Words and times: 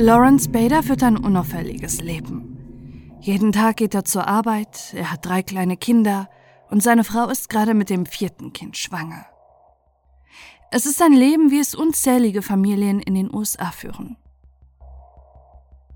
Lawrence 0.00 0.48
Bader 0.48 0.82
führt 0.82 1.02
ein 1.02 1.18
unauffälliges 1.18 2.00
Leben. 2.00 3.18
Jeden 3.20 3.52
Tag 3.52 3.76
geht 3.76 3.94
er 3.94 4.06
zur 4.06 4.26
Arbeit, 4.26 4.94
er 4.94 5.12
hat 5.12 5.26
drei 5.26 5.42
kleine 5.42 5.76
Kinder 5.76 6.30
und 6.70 6.82
seine 6.82 7.04
Frau 7.04 7.28
ist 7.28 7.50
gerade 7.50 7.74
mit 7.74 7.90
dem 7.90 8.06
vierten 8.06 8.54
Kind 8.54 8.78
schwanger. 8.78 9.26
Es 10.70 10.86
ist 10.86 11.02
ein 11.02 11.12
Leben, 11.12 11.50
wie 11.50 11.60
es 11.60 11.74
unzählige 11.74 12.40
Familien 12.40 13.00
in 13.00 13.14
den 13.14 13.34
USA 13.34 13.72
führen. 13.72 14.16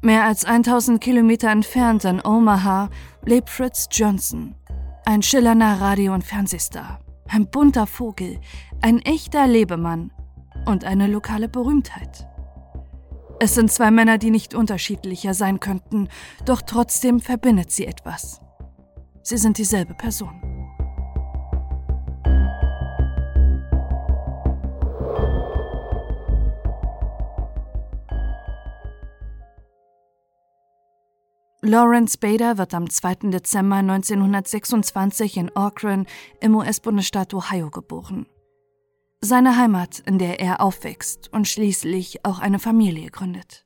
Mehr 0.02 0.24
als 0.24 0.44
1000 0.44 1.00
Kilometer 1.00 1.48
entfernt 1.48 2.04
in 2.04 2.20
Omaha 2.22 2.90
lebt 3.24 3.48
Fritz 3.48 3.88
Johnson, 3.90 4.54
ein 5.06 5.22
schillernder 5.22 5.80
Radio- 5.80 6.12
und 6.12 6.24
Fernsehstar, 6.24 7.00
ein 7.26 7.48
bunter 7.50 7.86
Vogel, 7.86 8.38
ein 8.82 8.98
echter 8.98 9.46
Lebemann 9.46 10.12
und 10.66 10.84
eine 10.84 11.06
lokale 11.06 11.48
Berühmtheit. 11.48 12.28
Es 13.40 13.54
sind 13.54 13.70
zwei 13.70 13.90
Männer, 13.90 14.18
die 14.18 14.30
nicht 14.30 14.54
unterschiedlicher 14.54 15.34
sein 15.34 15.60
könnten, 15.60 16.08
doch 16.44 16.62
trotzdem 16.62 17.20
verbindet 17.20 17.70
sie 17.72 17.86
etwas. 17.86 18.40
Sie 19.22 19.36
sind 19.36 19.58
dieselbe 19.58 19.94
Person. 19.94 20.40
Lawrence 31.66 32.18
Bader 32.18 32.58
wird 32.58 32.74
am 32.74 32.90
2. 32.90 33.30
Dezember 33.30 33.76
1926 33.76 35.38
in 35.38 35.56
Auckland 35.56 36.06
im 36.40 36.54
US-Bundesstaat 36.54 37.32
Ohio 37.32 37.70
geboren. 37.70 38.26
Seine 39.24 39.56
Heimat, 39.56 40.00
in 40.00 40.18
der 40.18 40.38
er 40.38 40.60
aufwächst 40.60 41.32
und 41.32 41.48
schließlich 41.48 42.26
auch 42.26 42.40
eine 42.40 42.58
Familie 42.58 43.10
gründet. 43.10 43.64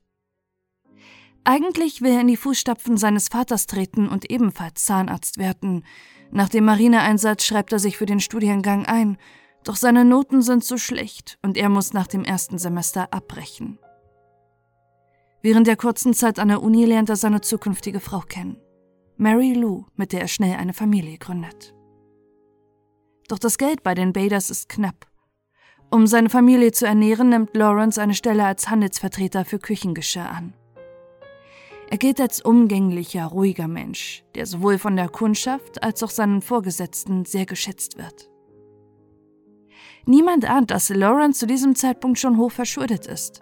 Eigentlich 1.43 2.01
will 2.01 2.13
er 2.13 2.21
in 2.21 2.29
die 2.29 2.37
Fußstapfen 2.37 2.97
seines 2.97 3.27
Vaters 3.27 3.67
treten 3.67 4.09
und 4.09 4.31
ebenfalls 4.31 4.85
Zahnarzt 4.85 5.37
werden. 5.37 5.85
Nach 6.31 6.49
dem 6.49 6.65
Marineeinsatz 6.65 7.43
schreibt 7.43 7.73
er 7.73 7.81
sich 7.81 7.97
für 7.97 8.07
den 8.07 8.21
Studiengang 8.21 8.87
ein, 8.87 9.19
doch 9.65 9.75
seine 9.75 10.05
Noten 10.05 10.43
sind 10.43 10.63
so 10.63 10.79
schlecht 10.79 11.41
und 11.43 11.57
er 11.57 11.71
muss 11.71 11.93
nach 11.93 12.07
dem 12.07 12.23
ersten 12.23 12.59
Semester 12.59 13.13
abbrechen. 13.13 13.81
Während 15.43 15.67
der 15.67 15.77
kurzen 15.77 16.15
Zeit 16.15 16.39
an 16.39 16.47
der 16.47 16.63
Uni 16.63 16.85
lernt 16.85 17.11
er 17.11 17.17
seine 17.17 17.41
zukünftige 17.41 17.99
Frau 17.99 18.21
kennen. 18.21 18.61
Mary 19.17 19.55
Lou, 19.55 19.87
mit 19.97 20.13
der 20.13 20.21
er 20.21 20.29
schnell 20.29 20.55
eine 20.55 20.73
Familie 20.73 21.19
gründet. 21.19 21.75
Doch 23.27 23.41
das 23.41 23.59
Geld 23.59 23.83
bei 23.83 23.97
den 23.97 24.13
Baders 24.13 24.51
ist 24.51 24.69
knapp. 24.69 25.08
Um 25.91 26.07
seine 26.07 26.29
Familie 26.29 26.73
zu 26.73 26.87
ernähren, 26.87 27.31
nimmt 27.31 27.57
Lawrence 27.57 28.01
eine 28.01 28.15
Stelle 28.15 28.45
als 28.45 28.69
Handelsvertreter 28.69 29.45
für 29.45 29.59
Küchengeschirr 29.59 30.31
an. 30.31 30.53
Er 31.91 31.97
gilt 31.97 32.21
als 32.21 32.43
umgänglicher, 32.43 33.25
ruhiger 33.25 33.69
Mensch, 33.69 34.23
der 34.35 34.45
sowohl 34.45 34.79
von 34.79 34.97
der 34.97 35.09
Kundschaft 35.09 35.83
als 35.83 36.03
auch 36.03 36.11
seinen 36.11 36.43
Vorgesetzten 36.43 37.25
sehr 37.25 37.47
geschätzt 37.47 37.97
wird. 37.97 38.29
Niemand 40.05 40.45
ahnt, 40.49 40.71
dass 40.71 40.91
Lawrence 40.91 41.41
zu 41.41 41.47
diesem 41.47 41.75
Zeitpunkt 41.75 42.19
schon 42.19 42.37
hoch 42.37 42.53
verschuldet 42.53 43.07
ist. 43.07 43.41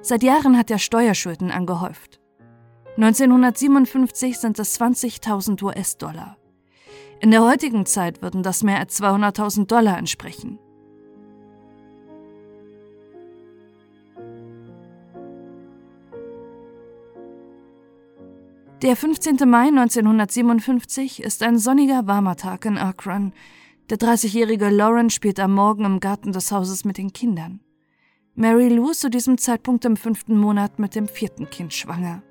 Seit 0.00 0.22
Jahren 0.22 0.56
hat 0.56 0.70
er 0.70 0.78
Steuerschulden 0.78 1.50
angehäuft. 1.50 2.20
1957 2.96 4.38
sind 4.38 4.58
es 4.58 4.80
20.000 4.80 5.62
US-Dollar. 5.62 6.38
In 7.20 7.30
der 7.30 7.42
heutigen 7.42 7.84
Zeit 7.84 8.22
würden 8.22 8.42
das 8.42 8.62
mehr 8.62 8.78
als 8.78 9.00
200.000 9.00 9.66
Dollar 9.66 9.98
entsprechen. 9.98 10.58
Der 18.84 18.96
15. 18.96 19.38
Mai 19.48 19.68
1957 19.68 21.22
ist 21.22 21.42
ein 21.42 21.58
sonniger, 21.58 22.06
warmer 22.06 22.36
Tag 22.36 22.66
in 22.66 22.76
Akron. 22.76 23.32
Der 23.88 23.96
30-jährige 23.96 24.68
Lauren 24.68 25.08
spielt 25.08 25.40
am 25.40 25.54
Morgen 25.54 25.86
im 25.86 26.00
Garten 26.00 26.32
des 26.32 26.52
Hauses 26.52 26.84
mit 26.84 26.98
den 26.98 27.14
Kindern. 27.14 27.60
Mary 28.34 28.68
Lou 28.68 28.90
ist 28.90 29.00
zu 29.00 29.08
diesem 29.08 29.38
Zeitpunkt 29.38 29.86
im 29.86 29.96
fünften 29.96 30.36
Monat 30.36 30.78
mit 30.78 30.94
dem 30.94 31.08
vierten 31.08 31.48
Kind 31.48 31.72
schwanger. 31.72 32.22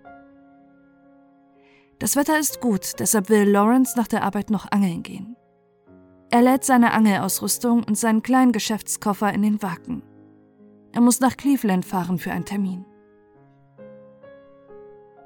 Das 1.97 2.15
Wetter 2.15 2.37
ist 2.37 2.61
gut, 2.61 2.99
deshalb 2.99 3.29
will 3.29 3.49
Lawrence 3.49 3.97
nach 3.97 4.07
der 4.07 4.21
Arbeit 4.21 4.51
noch 4.51 4.71
angeln 4.71 5.01
gehen. 5.01 5.35
Er 6.29 6.43
lädt 6.43 6.65
seine 6.65 6.91
Angelausrüstung 6.93 7.83
und 7.83 7.97
seinen 7.97 8.21
kleinen 8.21 8.51
Geschäftskoffer 8.51 9.33
in 9.33 9.41
den 9.41 9.63
Wagen. 9.63 10.03
Er 10.91 11.01
muss 11.01 11.19
nach 11.19 11.35
Cleveland 11.35 11.83
fahren 11.83 12.19
für 12.19 12.31
einen 12.31 12.45
Termin. 12.45 12.85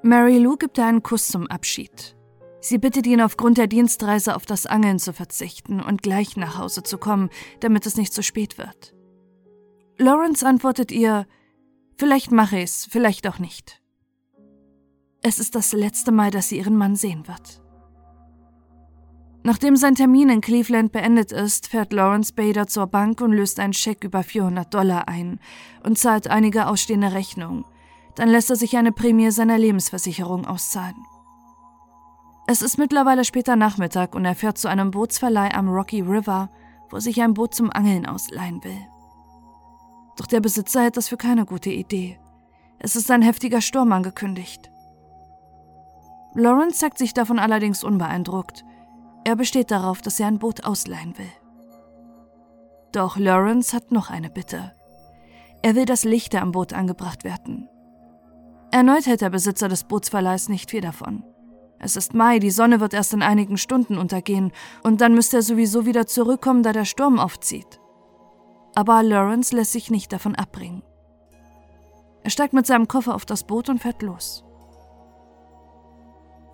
Mary 0.08 0.38
Lou 0.38 0.56
gibt 0.56 0.78
ihr 0.78 0.86
einen 0.86 1.04
Kuss 1.04 1.28
zum 1.28 1.48
Abschied. 1.48 2.16
Sie 2.62 2.78
bittet 2.78 3.06
ihn 3.08 3.20
aufgrund 3.20 3.58
der 3.58 3.68
Dienstreise 3.68 4.38
auf 4.38 4.46
das 4.46 4.66
Angeln 4.66 5.00
zu 5.00 5.12
verzichten 5.12 5.82
und 5.82 6.02
gleich 6.02 6.38
nach 6.38 6.58
Hause 6.58 6.82
zu 6.82 6.98
kommen, 6.98 7.30
damit 7.60 7.86
es 7.86 7.98
nicht 7.98 8.14
zu 8.14 8.24
spät 8.24 8.58
wird. 8.58 8.96
Lawrence 9.98 10.48
antwortet 10.48 10.94
ihr, 10.94 11.28
vielleicht 11.98 12.32
mache 12.32 12.58
ich's, 12.58 12.88
vielleicht 12.90 13.28
auch 13.28 13.40
nicht. 13.40 13.82
Es 15.24 15.40
ist 15.40 15.56
das 15.56 15.74
letzte 15.74 16.14
Mal, 16.14 16.32
dass 16.32 16.48
sie 16.48 16.58
ihren 16.58 16.78
Mann 16.78 16.96
sehen 16.96 17.28
wird. 17.28 17.62
Nachdem 19.44 19.76
sein 19.76 19.96
Termin 19.96 20.30
in 20.30 20.40
Cleveland 20.40 20.94
beendet 20.94 21.34
ist, 21.34 21.68
fährt 21.68 21.92
Lawrence 21.92 22.32
Bader 22.32 22.68
zur 22.68 22.88
Bank 22.88 23.20
und 23.20 23.34
löst 23.34 23.60
einen 23.60 23.74
Scheck 23.74 24.06
über 24.06 24.24
400 24.24 24.74
Dollar 24.74 25.10
ein 25.10 25.42
und 25.84 25.98
zahlt 25.98 26.30
einige 26.30 26.68
ausstehende 26.68 27.12
Rechnungen. 27.12 27.66
Dann 28.18 28.30
lässt 28.30 28.50
er 28.50 28.56
sich 28.56 28.76
eine 28.76 28.92
Prämie 28.92 29.30
seiner 29.30 29.60
Lebensversicherung 29.60 30.48
auszahlen. 30.48 31.06
Es 32.48 32.64
ist 32.64 32.80
mittlerweile 32.80 33.24
später 33.24 33.56
Nachmittag 33.56 34.16
und 34.16 34.26
er 34.26 34.34
fährt 34.34 34.58
zu 34.58 34.68
einem 34.68 34.90
Bootsverleih 34.90 35.54
am 35.54 35.70
Rocky 35.70 36.02
River, 36.02 36.50
wo 36.90 37.00
sich 37.00 37.22
ein 37.22 37.36
Boot 37.36 37.54
zum 37.54 37.70
Angeln 37.72 38.08
ausleihen 38.08 38.64
will. 38.64 38.88
Doch 40.18 40.26
der 40.26 40.40
Besitzer 40.40 40.82
hält 40.82 40.98
das 40.98 41.10
für 41.10 41.18
keine 41.18 41.46
gute 41.46 41.70
Idee. 41.70 42.20
Es 42.80 42.96
ist 42.96 43.12
ein 43.12 43.22
heftiger 43.22 43.62
Sturm 43.62 43.92
angekündigt. 43.92 44.72
Lawrence 46.34 46.80
zeigt 46.80 46.98
sich 46.98 47.14
davon 47.14 47.38
allerdings 47.38 47.84
unbeeindruckt. 47.84 48.66
Er 49.26 49.36
besteht 49.36 49.70
darauf, 49.70 50.02
dass 50.02 50.20
er 50.20 50.26
ein 50.26 50.40
Boot 50.40 50.64
ausleihen 50.64 51.16
will. 51.20 51.32
Doch 52.94 53.18
Lawrence 53.18 53.76
hat 53.76 53.92
noch 53.92 54.10
eine 54.10 54.32
Bitte. 54.32 54.74
Er 55.62 55.76
will, 55.76 55.86
dass 55.86 56.04
Lichter 56.04 56.42
am 56.42 56.52
Boot 56.52 56.74
angebracht 56.74 57.24
werden. 57.24 57.70
Erneut 58.78 59.08
hält 59.08 59.22
der 59.22 59.30
Besitzer 59.30 59.68
des 59.68 59.84
Bootsverleihs 59.84 60.50
nicht 60.50 60.72
viel 60.72 60.82
davon. 60.82 61.24
Es 61.80 61.96
ist 61.96 62.14
Mai, 62.14 62.40
die 62.40 62.52
Sonne 62.52 62.80
wird 62.80 62.94
erst 62.94 63.14
in 63.14 63.22
einigen 63.22 63.58
Stunden 63.58 63.98
untergehen 63.98 64.52
und 64.84 65.02
dann 65.02 65.14
müsste 65.14 65.38
er 65.38 65.44
sowieso 65.44 65.86
wieder 65.86 66.08
zurückkommen, 66.08 66.64
da 66.64 66.72
der 66.74 66.86
Sturm 66.86 67.20
aufzieht 67.20 67.80
aber 68.78 69.02
Lawrence 69.02 69.56
lässt 69.56 69.72
sich 69.72 69.90
nicht 69.90 70.14
davon 70.14 70.36
abbringen. 70.36 70.84
Er 72.24 72.30
steigt 72.30 72.54
mit 72.54 72.68
seinem 72.68 72.88
Koffer 72.88 73.16
auf 73.16 73.26
das 73.26 73.44
Boot 73.44 73.70
und 73.70 73.80
fährt 73.82 74.04
los. 74.04 74.44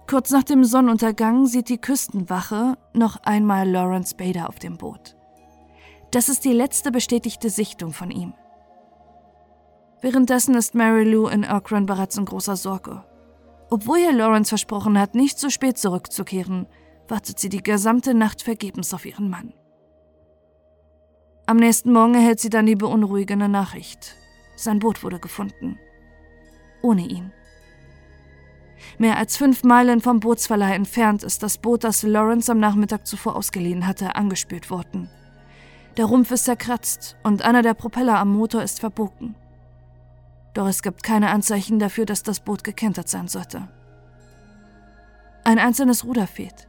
Kurz 0.10 0.32
nach 0.32 0.44
dem 0.44 0.64
Sonnenuntergang 0.64 1.48
sieht 1.48 1.68
die 1.68 1.80
Küstenwache 1.80 2.78
noch 2.94 3.18
einmal 3.24 3.70
Lawrence 3.70 4.16
Bader 4.16 4.48
auf 4.48 4.58
dem 4.58 4.78
Boot. 4.78 5.18
Das 6.12 6.30
ist 6.30 6.46
die 6.46 6.54
letzte 6.54 6.92
bestätigte 6.92 7.50
Sichtung 7.50 7.92
von 7.92 8.10
ihm. 8.10 8.34
Währenddessen 10.04 10.54
ist 10.56 10.76
Mary 10.76 11.06
Lou 11.06 11.28
in 11.28 11.46
Akron 11.46 11.86
bereits 11.86 12.18
in 12.18 12.26
großer 12.26 12.58
Sorge. 12.58 13.06
Obwohl 13.70 14.00
ihr 14.00 14.12
Lawrence 14.12 14.50
versprochen 14.50 15.00
hat, 15.00 15.16
nicht 15.16 15.40
so 15.40 15.50
spät 15.50 15.78
zurückzukehren, 15.78 16.68
wartet 17.08 17.40
sie 17.40 17.48
die 17.48 17.64
gesamte 17.64 18.14
Nacht 18.14 18.42
vergebens 18.42 18.94
auf 18.94 19.06
ihren 19.06 19.30
Mann. 19.30 19.54
Am 21.46 21.56
nächsten 21.56 21.94
Morgen 21.94 22.16
erhält 22.16 22.42
sie 22.42 22.50
dann 22.50 22.66
die 22.66 22.76
beunruhigende 22.76 23.48
Nachricht. 23.48 24.18
Sein 24.58 24.80
Boot 24.80 25.04
wurde 25.04 25.20
gefunden. 25.20 25.80
Ohne 26.82 27.08
ihn. 27.08 27.32
Mehr 28.98 29.18
als 29.18 29.38
fünf 29.38 29.64
Meilen 29.64 30.02
vom 30.02 30.20
Bootsverleih 30.20 30.76
entfernt 30.76 31.24
ist 31.24 31.44
das 31.44 31.58
Boot, 31.58 31.86
das 31.86 32.04
Lawrence 32.04 32.52
am 32.52 32.60
Nachmittag 32.60 33.08
zuvor 33.08 33.38
ausgeliehen 33.38 33.88
hatte, 33.88 34.18
angespült 34.18 34.70
worden. 34.70 35.10
Der 35.96 36.06
Rumpf 36.06 36.30
ist 36.32 36.44
zerkratzt 36.44 37.16
und 37.24 37.44
einer 37.44 37.62
der 37.62 37.74
Propeller 37.74 38.20
am 38.20 38.34
Motor 38.34 38.64
ist 38.64 38.82
verbogen. 38.82 39.36
Doch 40.54 40.68
es 40.68 40.82
gibt 40.82 41.04
keine 41.04 41.30
Anzeichen 41.30 41.80
dafür, 41.80 42.06
dass 42.06 42.24
das 42.24 42.40
Boot 42.40 42.64
gekentert 42.64 43.10
sein 43.10 43.28
sollte. 43.28 43.68
Ein 45.44 45.60
einzelnes 45.60 46.06
Ruder 46.06 46.28
fehlt. 46.28 46.68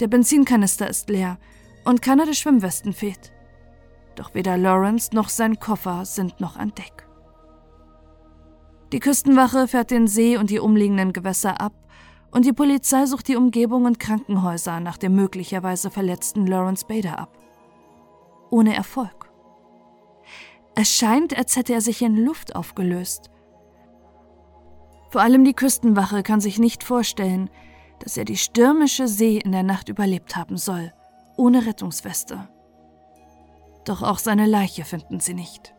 Der 0.00 0.08
Benzinkanister 0.08 0.88
ist 0.88 1.08
leer 1.08 1.38
und 1.84 2.02
keiner 2.02 2.26
der 2.26 2.34
Schwimmwesten 2.34 2.92
fehlt. 2.92 3.32
Doch 4.14 4.34
weder 4.34 4.56
Lawrence 4.56 5.14
noch 5.14 5.28
sein 5.28 5.58
Koffer 5.58 6.04
sind 6.04 6.40
noch 6.40 6.56
an 6.56 6.72
Deck. 6.74 7.06
Die 8.92 9.00
Küstenwache 9.00 9.66
fährt 9.66 9.90
den 9.90 10.06
See 10.06 10.36
und 10.36 10.50
die 10.50 10.60
umliegenden 10.60 11.12
Gewässer 11.12 11.60
ab 11.60 11.72
und 12.30 12.44
die 12.44 12.52
Polizei 12.52 13.06
sucht 13.06 13.28
die 13.28 13.36
Umgebung 13.36 13.84
und 13.84 13.98
Krankenhäuser 13.98 14.80
nach 14.80 14.98
dem 14.98 15.14
möglicherweise 15.14 15.90
verletzten 15.90 16.46
Lawrence 16.46 16.86
Bader 16.86 17.18
ab. 17.18 17.36
Ohne 18.50 18.76
Erfolg. 18.76 19.25
Es 20.78 20.90
scheint, 20.90 21.36
als 21.36 21.56
hätte 21.56 21.72
er 21.72 21.80
sich 21.80 22.02
in 22.02 22.16
Luft 22.16 22.54
aufgelöst. 22.54 23.30
Vor 25.10 25.22
allem 25.22 25.42
die 25.42 25.54
Küstenwache 25.54 26.22
kann 26.22 26.40
sich 26.40 26.58
nicht 26.58 26.84
vorstellen, 26.84 27.48
dass 28.00 28.18
er 28.18 28.26
die 28.26 28.36
stürmische 28.36 29.08
See 29.08 29.38
in 29.38 29.52
der 29.52 29.62
Nacht 29.62 29.88
überlebt 29.88 30.36
haben 30.36 30.58
soll, 30.58 30.92
ohne 31.38 31.64
Rettungsweste. 31.64 32.48
Doch 33.86 34.02
auch 34.02 34.18
seine 34.18 34.44
Leiche 34.44 34.84
finden 34.84 35.18
sie 35.18 35.32
nicht. 35.32 35.74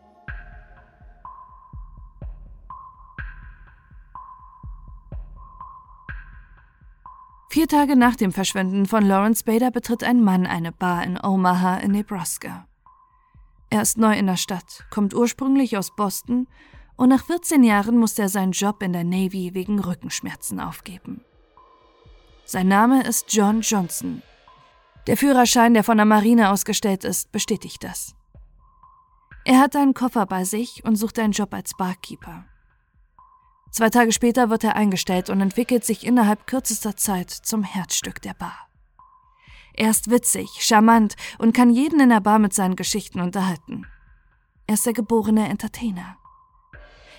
Vier 7.50 7.68
Tage 7.68 7.96
nach 7.96 8.16
dem 8.16 8.32
Verschwinden 8.32 8.86
von 8.86 9.04
Lawrence 9.04 9.44
Bader 9.44 9.70
betritt 9.70 10.02
ein 10.02 10.22
Mann 10.22 10.46
eine 10.46 10.72
Bar 10.72 11.04
in 11.04 11.18
Omaha 11.22 11.78
in 11.78 11.92
Nebraska. 11.92 12.67
Er 13.70 13.82
ist 13.82 13.98
neu 13.98 14.16
in 14.16 14.26
der 14.26 14.36
Stadt, 14.36 14.84
kommt 14.90 15.14
ursprünglich 15.14 15.76
aus 15.76 15.94
Boston 15.94 16.48
und 16.96 17.10
nach 17.10 17.24
14 17.24 17.62
Jahren 17.62 17.98
musste 17.98 18.22
er 18.22 18.28
seinen 18.28 18.52
Job 18.52 18.82
in 18.82 18.92
der 18.92 19.04
Navy 19.04 19.54
wegen 19.54 19.78
Rückenschmerzen 19.78 20.58
aufgeben. 20.58 21.22
Sein 22.44 22.68
Name 22.68 23.02
ist 23.04 23.32
John 23.32 23.60
Johnson. 23.60 24.22
Der 25.06 25.16
Führerschein, 25.16 25.74
der 25.74 25.84
von 25.84 25.98
der 25.98 26.06
Marine 26.06 26.50
ausgestellt 26.50 27.04
ist, 27.04 27.30
bestätigt 27.30 27.84
das. 27.84 28.14
Er 29.44 29.60
hat 29.60 29.76
einen 29.76 29.94
Koffer 29.94 30.26
bei 30.26 30.44
sich 30.44 30.84
und 30.84 30.96
sucht 30.96 31.18
einen 31.18 31.32
Job 31.32 31.52
als 31.54 31.76
Barkeeper. 31.76 32.44
Zwei 33.70 33.90
Tage 33.90 34.12
später 34.12 34.50
wird 34.50 34.64
er 34.64 34.76
eingestellt 34.76 35.30
und 35.30 35.40
entwickelt 35.40 35.84
sich 35.84 36.06
innerhalb 36.06 36.46
kürzester 36.46 36.96
Zeit 36.96 37.30
zum 37.30 37.62
Herzstück 37.62 38.20
der 38.22 38.34
Bar. 38.34 38.67
Er 39.80 39.90
ist 39.90 40.10
witzig, 40.10 40.48
charmant 40.58 41.14
und 41.38 41.54
kann 41.54 41.70
jeden 41.70 42.00
in 42.00 42.08
der 42.08 42.18
Bar 42.18 42.40
mit 42.40 42.52
seinen 42.52 42.74
Geschichten 42.74 43.20
unterhalten. 43.20 43.86
Er 44.66 44.74
ist 44.74 44.84
der 44.84 44.92
geborene 44.92 45.48
Entertainer. 45.48 46.16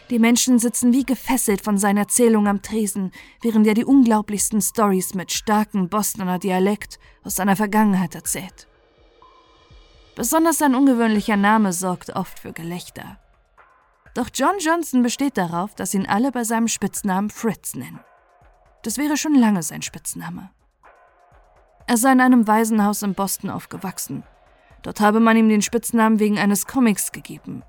Die 0.09 0.19
Menschen 0.19 0.59
sitzen 0.59 0.91
wie 0.91 1.05
gefesselt 1.05 1.61
von 1.63 1.77
seinen 1.77 1.99
Erzählungen 1.99 2.49
am 2.49 2.61
Tresen, 2.61 3.13
während 3.41 3.65
er 3.65 3.75
die 3.75 3.85
unglaublichsten 3.85 4.59
Stories 4.59 5.13
mit 5.13 5.31
starkem 5.31 5.87
Bostoner 5.87 6.37
Dialekt 6.37 6.99
aus 7.23 7.37
seiner 7.37 7.55
Vergangenheit 7.55 8.13
erzählt. 8.13 8.67
Besonders 10.17 10.57
sein 10.57 10.75
ungewöhnlicher 10.75 11.37
Name 11.37 11.71
sorgt 11.71 12.09
oft 12.09 12.39
für 12.39 12.51
Gelächter. 12.51 13.21
Doch 14.15 14.27
John 14.33 14.59
Johnson 14.59 15.01
besteht 15.01 15.37
darauf, 15.37 15.75
dass 15.75 15.93
ihn 15.93 16.07
alle 16.07 16.33
bei 16.33 16.43
seinem 16.43 16.67
Spitznamen 16.67 17.29
Fritz 17.29 17.73
nennen. 17.75 18.01
Das 18.83 18.97
wäre 18.97 19.15
schon 19.15 19.35
lange 19.35 19.63
sein 19.63 19.81
Spitzname. 19.81 20.49
Er 21.89 21.97
sei 21.97 22.11
in 22.11 22.21
einem 22.21 22.47
Waisenhaus 22.47 23.01
in 23.01 23.15
Boston 23.15 23.49
aufgewachsen. 23.49 24.23
Dort 24.83 24.99
habe 24.99 25.19
man 25.19 25.35
ihm 25.35 25.49
den 25.49 25.63
Spitznamen 25.63 26.19
wegen 26.19 26.37
eines 26.37 26.67
Comics 26.67 27.11
gegeben. 27.11 27.63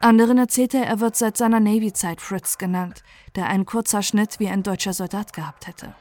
Anderen 0.00 0.36
erzählte 0.36 0.76
er, 0.76 0.84
er 0.84 1.00
wird 1.00 1.16
seit 1.16 1.38
seiner 1.38 1.58
Navy-Zeit 1.58 2.20
Fritz 2.20 2.58
genannt, 2.58 3.02
der 3.34 3.46
einen 3.46 3.64
kurzer 3.64 4.02
Schnitt 4.02 4.38
wie 4.38 4.48
ein 4.48 4.62
deutscher 4.62 4.92
Soldat 4.92 5.32
gehabt 5.32 5.66
hätte. 5.66 5.94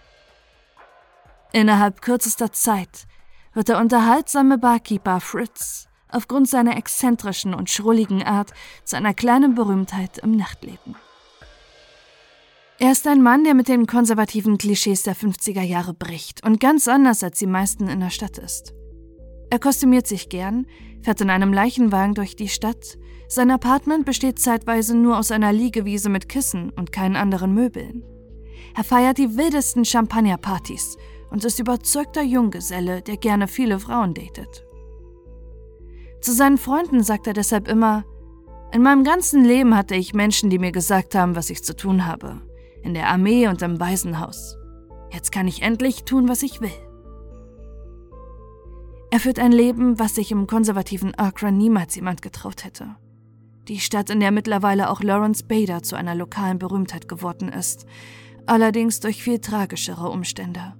Innerhalb 1.54 2.01
kürzester 2.01 2.51
Zeit 2.51 3.07
wird 3.54 3.69
der 3.69 3.80
unterhaltsame 3.80 4.57
Barkeeper 4.57 5.22
Fritz 5.22 5.88
aufgrund 6.10 6.50
seiner 6.50 6.75
exzentrischen 6.75 7.54
und 7.54 7.69
schrulligen 7.69 8.24
Art 8.24 8.51
zu 8.84 8.98
einer 8.98 9.13
kleinen 9.13 9.56
Berühmtheit 9.56 10.18
im 10.18 10.36
Nachtleben. 10.36 10.98
Er 12.83 12.94
ist 12.94 13.06
ein 13.06 13.22
Mann, 13.22 13.44
der 13.44 13.54
mit 13.54 13.68
den 13.68 13.86
konservativen 13.86 14.57
Klischees 14.57 15.04
der 15.04 15.16
50er 15.16 15.62
Jahre 15.62 15.94
bricht 15.94 16.44
und 16.44 16.60
ganz 16.60 16.88
anders 16.88 17.24
als 17.24 17.38
die 17.38 17.45
meisten 17.45 17.88
in 17.88 18.00
der 18.00 18.10
Stadt 18.10 18.39
ist. 18.39 18.74
Er 19.51 19.60
kostümiert 19.60 20.07
sich 20.07 20.30
gern, 20.30 20.66
fährt 21.04 21.22
in 21.22 21.30
einem 21.30 21.54
Leichenwagen 21.54 22.16
durch 22.16 22.36
die 22.36 22.48
Stadt. 22.48 22.98
Sein 23.28 23.51
Apartment 23.51 24.04
besteht 24.04 24.39
zeitweise 24.39 24.98
nur 24.98 25.19
aus 25.19 25.30
einer 25.30 25.54
Liegewiese 25.54 26.10
mit 26.10 26.28
Kissen 26.28 26.72
und 26.72 26.92
keinen 26.92 27.18
anderen 27.18 27.54
Möbeln. 27.54 28.04
Er 28.75 28.84
feiert 28.84 29.19
die 29.19 29.38
wildesten 29.38 29.86
Champagnerpartys 29.86 30.98
und 31.30 31.45
ist 31.45 31.60
überzeugter 31.60 32.24
Junggeselle, 32.24 33.04
der 33.04 33.18
gerne 33.18 33.48
viele 33.48 33.77
Frauen 33.77 34.16
datet. 34.16 34.66
Zu 36.19 36.34
seinen 36.34 36.57
Freunden 36.57 37.04
sagt 37.04 37.27
er 37.27 37.34
deshalb 37.34 37.68
immer, 37.68 38.06
in 38.74 38.81
meinem 38.81 39.04
ganzen 39.04 39.45
Leben 39.45 39.77
hatte 39.77 39.94
ich 39.94 40.16
Menschen, 40.16 40.50
die 40.50 40.57
mir 40.57 40.72
gesagt 40.72 41.13
haben, 41.13 41.36
was 41.36 41.51
ich 41.51 41.63
zu 41.63 41.75
tun 41.75 42.07
habe 42.07 42.42
in 42.83 42.94
der 42.94 43.10
Armee 43.10 43.48
und 43.48 43.62
im 43.62 43.80
Waisenhaus. 43.80 44.57
Jetzt 45.12 45.31
kann 45.31 45.48
ich 45.48 45.62
endlich 45.62 46.04
tun, 46.04 46.28
was 46.28 46.44
ich 46.44 46.62
will. 46.62 46.72
Er 49.12 49.19
führt 49.19 49.39
ein 49.39 49.51
Leben, 49.51 50.00
was 50.00 50.16
sich 50.16 50.31
im 50.31 50.48
konservativen 50.48 51.13
Akron 51.16 51.57
niemals 51.57 51.95
jemand 51.95 52.22
getraut 52.22 52.63
hätte. 52.63 52.95
Die 53.68 53.80
Stadt, 53.80 54.10
in 54.10 54.22
der 54.22 54.31
mittlerweile 54.31 54.89
auch 54.89 55.04
Lawrence 55.04 55.44
Bader 55.44 55.83
zu 55.83 55.95
einer 55.95 56.16
lokalen 56.16 56.60
Berühmtheit 56.60 57.07
geworden 57.10 57.50
ist, 57.50 57.86
allerdings 58.45 59.01
durch 59.01 59.22
viel 59.22 59.39
tragischere 59.39 60.10
Umstände. 60.10 60.74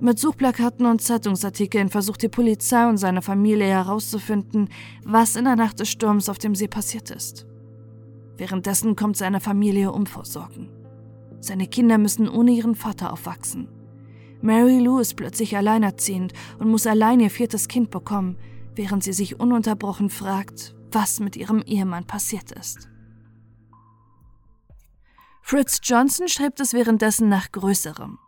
Mit 0.00 0.18
Suchplakaten 0.18 0.86
und 0.86 1.02
Zeitungsartikeln 1.02 1.88
versucht 1.88 2.22
die 2.22 2.28
Polizei 2.28 2.88
und 2.88 2.98
seine 2.98 3.20
Familie 3.20 3.66
herauszufinden, 3.66 4.68
was 5.04 5.36
in 5.36 5.44
der 5.44 5.56
Nacht 5.56 5.80
des 5.80 5.90
Sturms 5.90 6.28
auf 6.28 6.38
dem 6.38 6.54
See 6.54 6.68
passiert 6.68 7.10
ist. 7.10 7.46
Währenddessen 8.38 8.96
kommt 8.96 9.16
seine 9.16 9.40
Familie 9.40 9.92
um 9.92 10.06
vor 10.06 10.24
Sorgen. 10.24 10.70
Seine 11.40 11.66
Kinder 11.66 11.98
müssen 11.98 12.28
ohne 12.28 12.52
ihren 12.52 12.76
Vater 12.76 13.12
aufwachsen. 13.12 13.68
Mary 14.40 14.78
Lou 14.78 15.00
ist 15.00 15.16
plötzlich 15.16 15.56
alleinerziehend 15.56 16.32
und 16.58 16.70
muss 16.70 16.86
allein 16.86 17.18
ihr 17.20 17.30
viertes 17.30 17.66
Kind 17.66 17.90
bekommen, 17.90 18.36
während 18.76 19.02
sie 19.02 19.12
sich 19.12 19.40
ununterbrochen 19.40 20.08
fragt, 20.08 20.76
was 20.92 21.18
mit 21.18 21.36
ihrem 21.36 21.62
Ehemann 21.62 22.06
passiert 22.06 22.52
ist. 22.52 22.88
Fritz 25.42 25.80
Johnson 25.82 26.28
strebt 26.28 26.60
es 26.60 26.74
währenddessen 26.74 27.28
nach 27.28 27.50
Größerem. 27.50 28.18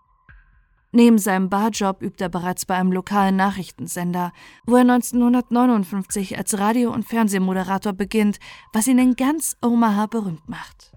Neben 0.93 1.19
seinem 1.19 1.49
Barjob 1.49 2.03
übt 2.03 2.23
er 2.23 2.29
bereits 2.29 2.67
bei 2.67 2.75
einem 2.75 2.91
lokalen 2.91 3.37
Nachrichtensender, 3.37 4.33
wo 4.67 4.75
er 4.75 4.81
1959 4.81 6.37
als 6.37 6.59
Radio- 6.59 6.93
und 6.93 7.05
Fernsehmoderator 7.05 7.93
beginnt, 7.93 8.41
was 8.73 8.89
ihn 8.89 8.99
in 8.99 9.15
ganz 9.15 9.57
Omaha 9.63 10.07
berühmt 10.07 10.49
macht. 10.49 10.93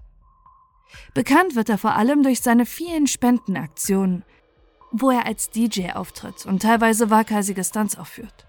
Bekannt 1.14 1.54
wird 1.54 1.68
er 1.68 1.78
vor 1.78 1.94
allem 1.94 2.24
durch 2.24 2.40
seine 2.40 2.66
vielen 2.66 3.06
Spendenaktionen, 3.06 4.24
wo 4.90 5.10
er 5.10 5.26
als 5.26 5.50
DJ 5.50 5.90
auftritt 5.92 6.44
und 6.46 6.62
teilweise 6.62 7.10
waghalsige 7.10 7.62
Stunts 7.62 7.96
aufführt. 7.96 8.46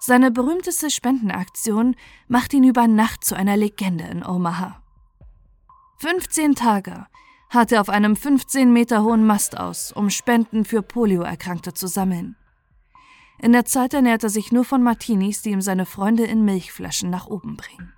Seine 0.00 0.30
berühmteste 0.30 0.90
Spendenaktion 0.90 1.96
macht 2.28 2.52
ihn 2.54 2.64
über 2.64 2.86
Nacht 2.86 3.24
zu 3.24 3.34
einer 3.36 3.56
Legende 3.56 4.04
in 4.04 4.24
Omaha. 4.24 4.82
15 5.98 6.54
Tage 6.54 7.06
hat 7.48 7.72
er 7.72 7.80
auf 7.80 7.88
einem 7.88 8.16
15 8.16 8.72
Meter 8.72 9.02
hohen 9.02 9.26
Mast 9.26 9.58
aus, 9.58 9.92
um 9.92 10.10
Spenden 10.10 10.64
für 10.64 10.82
Polioerkrankte 10.82 11.74
zu 11.74 11.86
sammeln. 11.86 12.36
In 13.40 13.52
der 13.52 13.64
Zeit 13.64 13.94
ernährt 13.94 14.24
er 14.24 14.30
sich 14.30 14.52
nur 14.52 14.64
von 14.64 14.82
Martinis, 14.82 15.42
die 15.42 15.50
ihm 15.50 15.60
seine 15.60 15.86
Freunde 15.86 16.24
in 16.24 16.44
Milchflaschen 16.44 17.10
nach 17.10 17.26
oben 17.26 17.56
bringen. 17.56 17.92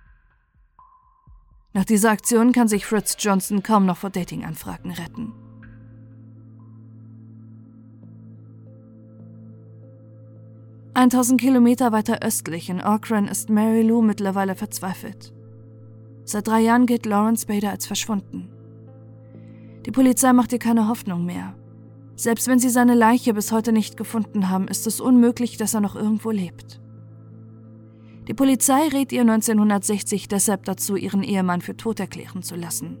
Nach 1.73 1.85
dieser 1.85 2.11
Aktion 2.11 2.51
kann 2.51 2.67
sich 2.67 2.85
Fritz 2.85 3.15
Johnson 3.19 3.63
kaum 3.63 3.85
noch 3.85 3.97
vor 3.97 4.09
Datinganfragen 4.09 4.91
retten. 4.91 5.33
Eintausend 10.93 11.39
Kilometer 11.39 11.91
weiter 11.91 12.19
östlich 12.21 12.69
in 12.69 12.81
Auckland 12.81 13.29
ist 13.29 13.49
Mary 13.49 13.83
Lou 13.83 14.01
mittlerweile 14.01 14.55
verzweifelt. 14.55 15.33
Seit 16.25 16.47
drei 16.47 16.59
Jahren 16.59 16.87
gilt 16.87 17.05
Lawrence 17.05 17.45
Bader 17.45 17.69
als 17.69 17.87
verschwunden. 17.87 18.49
Die 19.85 19.91
Polizei 19.91 20.33
macht 20.33 20.51
ihr 20.51 20.59
keine 20.59 20.87
Hoffnung 20.87 21.25
mehr. 21.25 21.55
Selbst 22.15 22.47
wenn 22.47 22.59
sie 22.59 22.69
seine 22.69 22.95
Leiche 22.95 23.33
bis 23.33 23.51
heute 23.51 23.71
nicht 23.71 23.95
gefunden 23.95 24.49
haben, 24.49 24.67
ist 24.67 24.85
es 24.87 24.99
unmöglich, 24.99 25.55
dass 25.55 25.73
er 25.73 25.79
noch 25.79 25.95
irgendwo 25.95 26.31
lebt. 26.31 26.81
Die 28.27 28.33
Polizei 28.33 28.87
rät 28.89 29.11
ihr 29.11 29.21
1960 29.21 30.27
deshalb 30.27 30.65
dazu, 30.65 30.95
ihren 30.95 31.23
Ehemann 31.23 31.61
für 31.61 31.77
tot 31.77 31.99
erklären 31.99 32.43
zu 32.43 32.55
lassen. 32.55 32.97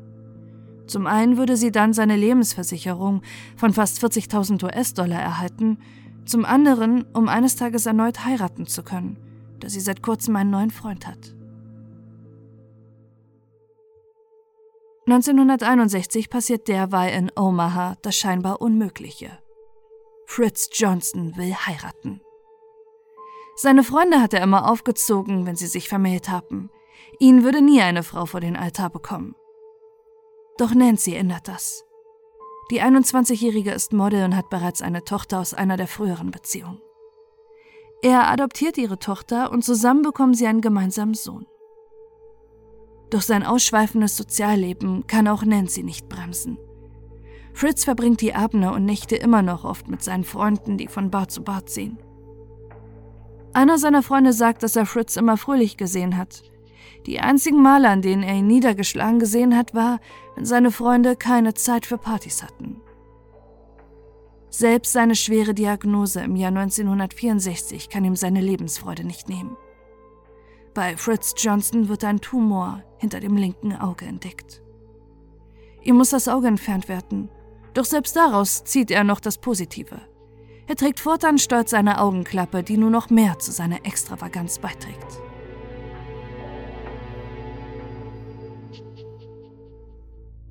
Zum 0.87 1.05
einen 1.05 1.37
würde 1.37 1.55
sie 1.55 1.71
dann 1.71 1.93
seine 1.93 2.15
Lebensversicherung 2.15 3.21
von 3.55 3.73
fast 3.73 4.03
40.000 4.03 4.63
US-Dollar 4.63 5.19
erhalten, 5.19 5.77
zum 6.25 6.45
anderen, 6.45 7.03
um 7.13 7.27
eines 7.27 7.57
Tages 7.57 7.85
erneut 7.85 8.25
heiraten 8.25 8.65
zu 8.65 8.83
können, 8.83 9.17
da 9.59 9.69
sie 9.69 9.81
seit 9.81 10.01
kurzem 10.01 10.35
einen 10.35 10.49
neuen 10.49 10.71
Freund 10.71 11.05
hat. 11.05 11.35
1961 15.11 16.29
passiert 16.29 16.67
derweil 16.67 17.17
in 17.17 17.31
Omaha 17.35 17.95
das 18.03 18.15
scheinbar 18.15 18.61
Unmögliche. 18.61 19.39
Fritz 20.27 20.69
Johnson 20.71 21.35
will 21.35 21.53
heiraten. 21.53 22.21
Seine 23.55 23.83
Freunde 23.83 24.21
hat 24.21 24.35
er 24.35 24.43
immer 24.43 24.69
aufgezogen, 24.69 25.47
wenn 25.47 25.55
sie 25.55 25.65
sich 25.65 25.89
vermählt 25.89 26.29
haben. 26.29 26.69
Ihn 27.19 27.43
würde 27.43 27.61
nie 27.61 27.81
eine 27.81 28.03
Frau 28.03 28.27
vor 28.27 28.39
den 28.39 28.55
Altar 28.55 28.91
bekommen. 28.91 29.35
Doch 30.59 30.75
Nancy 30.75 31.15
ändert 31.15 31.47
das. 31.47 31.83
Die 32.69 32.81
21-Jährige 32.81 33.71
ist 33.71 33.93
Model 33.93 34.23
und 34.23 34.35
hat 34.35 34.51
bereits 34.51 34.83
eine 34.83 35.03
Tochter 35.03 35.39
aus 35.39 35.55
einer 35.55 35.75
der 35.75 35.87
früheren 35.87 36.29
Beziehungen. 36.29 36.81
Er 38.03 38.29
adoptiert 38.29 38.77
ihre 38.77 38.99
Tochter 38.99 39.51
und 39.51 39.63
zusammen 39.63 40.03
bekommen 40.03 40.35
sie 40.35 40.45
einen 40.45 40.61
gemeinsamen 40.61 41.15
Sohn. 41.15 41.47
Doch 43.09 43.21
sein 43.21 43.43
ausschweifendes 43.43 44.15
Sozialleben 44.15 45.07
kann 45.07 45.27
auch 45.27 45.43
Nancy 45.43 45.83
nicht 45.83 46.09
bremsen. 46.09 46.57
Fritz 47.53 47.83
verbringt 47.83 48.21
die 48.21 48.35
Abende 48.35 48.71
und 48.71 48.85
Nächte 48.85 49.15
immer 49.15 49.41
noch 49.41 49.65
oft 49.65 49.87
mit 49.87 50.03
seinen 50.03 50.23
Freunden, 50.23 50.77
die 50.77 50.87
von 50.87 51.09
Bar 51.09 51.27
zu 51.27 51.43
Bar 51.43 51.65
ziehen. 51.65 51.97
Einer 53.53 53.77
seiner 53.77 54.03
Freunde 54.03 54.31
sagt, 54.31 54.63
dass 54.63 54.75
er 54.75 54.85
Fritz 54.85 55.15
immer 55.15 55.35
fröhlich 55.35 55.75
gesehen 55.75 56.17
hat. 56.17 56.43
Die 57.05 57.19
einzigen 57.19 57.61
Male, 57.61 57.89
an 57.89 58.01
denen 58.01 58.23
er 58.23 58.35
ihn 58.35 58.47
niedergeschlagen 58.47 59.19
gesehen 59.19 59.57
hat, 59.57 59.73
war, 59.73 59.99
wenn 60.35 60.45
seine 60.45 60.71
Freunde 60.71 61.15
keine 61.15 61.55
Zeit 61.55 61.85
für 61.85 61.97
Partys 61.97 62.43
hatten. 62.43 62.81
Selbst 64.51 64.93
seine 64.93 65.15
schwere 65.15 65.53
Diagnose 65.53 66.21
im 66.21 66.35
Jahr 66.35 66.49
1964 66.49 67.89
kann 67.89 68.03
ihm 68.03 68.15
seine 68.15 68.41
Lebensfreude 68.41 69.05
nicht 69.05 69.29
nehmen. 69.29 69.55
Bei 70.79 70.95
Fritz 70.95 71.33
Johnson 71.37 71.89
wird 71.89 72.05
ein 72.05 72.21
Tumor 72.21 72.81
hinter 72.99 73.19
dem 73.19 73.35
linken 73.35 73.75
Auge 73.75 74.05
entdeckt. 74.05 74.61
Ihm 75.83 75.97
muss 75.97 76.11
das 76.11 76.29
Auge 76.29 76.47
entfernt 76.47 76.87
werden, 76.87 77.27
doch 77.73 77.83
selbst 77.83 78.15
daraus 78.15 78.63
zieht 78.63 78.89
er 78.89 79.03
noch 79.03 79.19
das 79.19 79.39
Positive. 79.39 79.99
Er 80.67 80.75
trägt 80.77 81.01
fortan 81.01 81.37
stolz 81.37 81.71
seine 81.71 81.99
Augenklappe, 81.99 82.63
die 82.63 82.77
nur 82.77 82.91
noch 82.91 83.09
mehr 83.09 83.37
zu 83.39 83.51
seiner 83.51 83.85
Extravaganz 83.85 84.59
beiträgt. 84.59 85.19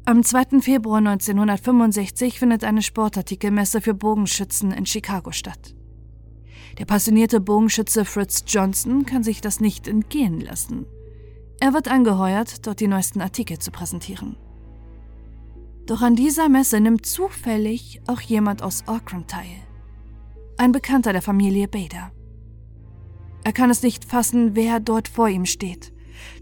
Am 0.05 0.23
2. 0.23 0.61
Februar 0.61 0.99
1965 0.99 2.39
findet 2.39 2.65
eine 2.65 2.83
Sportartikelmesse 2.83 3.81
für 3.81 3.95
Bogenschützen 3.95 4.73
in 4.73 4.85
Chicago 4.85 5.33
statt. 5.33 5.78
Der 6.77 6.85
passionierte 6.85 7.41
Bogenschütze 7.41 8.05
Fritz 8.05 8.45
Johnson 8.47 9.07
kann 9.07 9.23
sich 9.23 9.41
das 9.41 9.61
nicht 9.61 9.89
entgehen 9.89 10.41
lassen. 10.41 10.87
Er 11.61 11.73
wird 11.73 11.89
angeheuert, 11.89 12.67
dort 12.67 12.81
die 12.81 12.87
neuesten 12.87 13.21
Artikel 13.21 13.59
zu 13.59 13.71
präsentieren. 13.71 14.37
Doch 15.87 16.03
an 16.03 16.15
dieser 16.15 16.49
Messe 16.49 16.81
nimmt 16.81 17.07
zufällig 17.07 18.03
auch 18.07 18.21
jemand 18.21 18.63
aus 18.63 18.85
Auckland 18.87 19.29
teil. 19.29 19.47
Ein 20.59 20.73
Bekannter 20.73 21.13
der 21.13 21.23
Familie 21.23 21.67
Bader. 21.67 22.13
Er 23.43 23.53
kann 23.53 23.71
es 23.71 23.83
nicht 23.83 24.05
fassen, 24.05 24.55
wer 24.55 24.81
dort 24.81 25.09
vor 25.09 25.29
ihm 25.29 25.47
steht. 25.47 25.93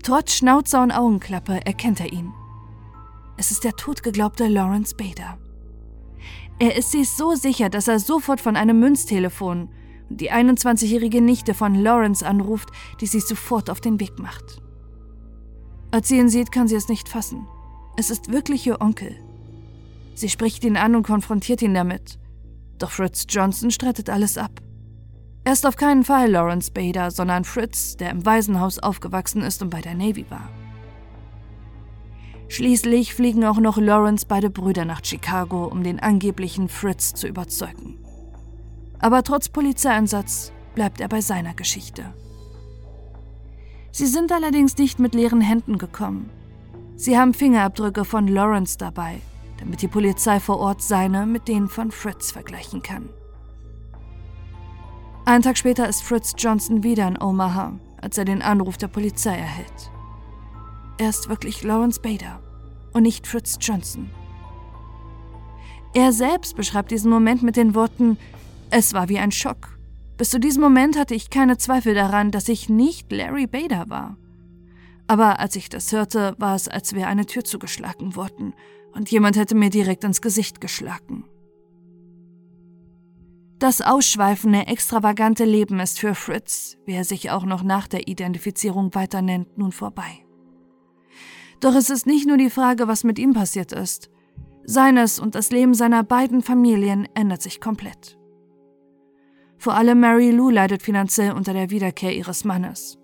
Trotz 0.02 0.35
Schnauzer 0.35 0.83
und 0.83 0.90
Augenklappe 0.90 1.64
erkennt 1.64 2.00
er 2.00 2.12
ihn. 2.12 2.33
Es 3.37 3.50
ist 3.50 3.64
der 3.64 3.76
totgeglaubte 3.76 4.49
Lawrence 4.49 4.95
Bader. 4.97 5.38
Er 6.59 6.75
ist 6.76 6.90
sich 6.90 7.11
so 7.11 7.35
sicher, 7.35 7.68
dass 7.68 7.87
er 7.87 7.99
sofort 7.99 8.40
von 8.40 8.56
einem 8.56 8.80
Münztelefon 8.80 9.68
die 10.09 10.33
21-jährige 10.33 11.21
Nichte 11.21 11.55
von 11.55 11.75
Lawrence 11.75 12.27
anruft, 12.27 12.71
die 13.01 13.07
sich 13.07 13.27
sofort 13.27 13.71
auf 13.71 13.81
den 13.81 14.01
Weg 14.01 14.19
macht. 14.19 14.63
Als 15.91 16.09
sie 16.09 16.19
ihn 16.19 16.29
sieht, 16.29 16.53
kann 16.53 16.69
sie 16.69 16.77
es 16.77 16.89
nicht 16.89 17.09
fassen. 17.09 17.47
Es 17.97 18.11
ist 18.11 18.31
wirklich 18.31 18.67
ihr 18.67 18.81
Onkel. 18.81 19.17
Sie 20.15 20.29
spricht 20.29 20.65
ihn 20.65 20.77
an 20.77 20.95
und 20.95 21.07
konfrontiert 21.07 21.63
ihn 21.63 21.75
damit. 21.75 22.19
Doch 22.79 22.91
Fritz 22.91 23.27
Johnson 23.29 23.71
streitet 23.71 24.11
alles 24.11 24.39
ab. 24.39 24.61
Er 25.45 25.53
ist 25.53 25.67
auf 25.67 25.77
keinen 25.77 26.05
Fall 26.05 26.31
Lawrence 26.31 26.73
Bader, 26.73 27.11
sondern 27.11 27.45
Fritz, 27.45 27.97
der 27.97 28.11
im 28.11 28.27
Waisenhaus 28.27 28.79
aufgewachsen 28.79 29.43
ist 29.43 29.63
und 29.63 29.71
bei 29.71 29.81
der 29.81 29.95
Navy 29.95 30.27
war. 30.29 30.51
Schließlich 32.49 33.15
fliegen 33.15 33.45
auch 33.45 33.59
noch 33.59 33.77
Lawrence 33.77 34.27
beide 34.27 34.51
Brüder 34.51 34.85
nach 34.85 35.05
Chicago, 35.05 35.67
um 35.67 35.83
den 35.83 36.01
angeblichen 36.01 36.69
Fritz 36.69 37.15
zu 37.15 37.27
überzeugen. 37.27 37.99
Aber 38.99 39.23
trotz 39.23 39.49
Polizeieinsatz 39.49 40.53
bleibt 40.75 41.00
er 41.00 41.09
bei 41.09 41.21
seiner 41.21 41.55
Geschichte. 41.55 42.15
Sie 43.93 44.07
sind 44.07 44.31
allerdings 44.33 44.76
nicht 44.76 44.99
mit 44.99 45.15
leeren 45.15 45.41
Händen 45.41 45.79
gekommen. 45.79 46.31
Sie 46.97 47.19
haben 47.19 47.35
Fingerabdrücke 47.35 48.05
von 48.05 48.29
Lawrence 48.29 48.79
dabei, 48.79 49.21
damit 49.59 49.83
die 49.83 49.88
Polizei 49.88 50.41
vor 50.41 50.59
Ort 50.59 50.83
seine 50.83 51.26
mit 51.26 51.49
denen 51.49 51.69
von 51.69 51.91
Fritz 51.91 52.31
vergleichen 52.31 52.83
kann. 52.83 53.09
Einen 55.25 55.43
Tag 55.43 55.59
später 55.59 55.88
ist 55.88 56.03
Fritz 56.03 56.35
Johnson 56.38 56.83
wieder 56.83 57.09
in 57.09 57.21
Omaha, 57.21 57.79
als 58.00 58.17
er 58.17 58.25
den 58.25 58.43
Anruf 58.43 58.76
der 58.76 58.88
Polizei 58.88 59.37
erhält. 59.37 59.91
Er 60.99 61.09
ist 61.09 61.29
wirklich 61.29 61.62
Lawrence 61.62 62.00
Bader 62.00 62.41
und 62.93 63.03
nicht 63.03 63.26
Fritz 63.26 63.59
Johnson. 63.61 64.11
Er 65.95 66.12
selbst 66.12 66.57
beschreibt 66.57 66.91
diesen 66.91 67.11
Moment 67.11 67.43
mit 67.43 67.57
den 67.57 67.75
Worten, 67.75 68.19
es 68.71 68.93
war 68.93 69.09
wie 69.09 69.19
ein 69.19 69.33
Schock. 69.33 69.79
Bis 70.17 70.31
zu 70.31 70.41
diesem 70.41 70.63
Moment 70.63 70.99
hatte 70.99 71.15
ich 71.15 71.31
keine 71.31 71.59
Zweifel 71.59 71.95
daran, 71.95 72.31
dass 72.31 72.49
ich 72.49 72.69
nicht 72.69 73.13
Larry 73.13 73.47
Bader 73.47 73.89
war. 73.89 74.17
Aber 75.07 75.39
als 75.39 75.57
ich 75.57 75.69
das 75.69 75.93
hörte, 75.93 76.35
war 76.39 76.55
es, 76.55 76.69
als 76.69 76.95
wäre 76.95 77.09
eine 77.09 77.27
Tür 77.27 77.45
zugeschlagen 77.45 78.17
worden 78.17 78.55
und 78.93 79.11
jemand 79.11 79.37
hätte 79.37 79.55
mir 79.55 79.71
direkt 79.71 80.05
ins 80.05 80.23
Gesicht 80.23 80.61
geschlagen. 80.61 81.25
Das 83.59 83.81
ausschweifende, 83.81 84.67
extravagante 84.67 85.45
Leben 85.45 85.81
ist 85.81 85.99
für 85.99 86.15
Fritz, 86.15 86.77
wie 86.85 86.93
er 86.93 87.05
sich 87.05 87.31
auch 87.31 87.45
noch 87.45 87.63
nach 87.63 87.89
der 87.89 88.09
Identifizierung 88.09 88.95
weiter 88.95 89.23
nennt, 89.23 89.57
nun 89.57 89.73
vorbei. 89.73 90.25
Doch 91.61 91.75
es 91.75 91.89
ist 91.89 92.07
nicht 92.07 92.27
nur 92.27 92.37
die 92.37 92.51
Frage, 92.51 92.87
was 92.87 93.05
mit 93.05 93.19
ihm 93.19 93.33
passiert 93.33 93.73
ist. 93.73 94.11
Seines 94.65 95.19
und 95.19 95.35
das 95.35 95.51
Leben 95.51 95.73
seiner 95.73 96.03
beiden 96.03 96.43
Familien 96.43 97.09
ändert 97.15 97.41
sich 97.41 97.61
komplett. 97.61 98.19
Vor 99.59 99.75
allem 99.75 100.01
Mary 100.01 100.31
Lou 100.31 100.51
leidet 100.51 100.83
finanziell 100.83 101.33
unter 101.33 101.53
der 101.53 101.71
Wiederkehr 101.71 102.15
ihres 102.15 102.45
Mannes. 102.45 102.99